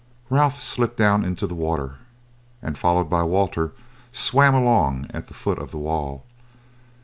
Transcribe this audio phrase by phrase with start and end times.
[0.31, 1.97] Ralph slipped down into the water,
[2.59, 3.73] and followed by Walter
[4.11, 6.25] swam along at the foot of the wall.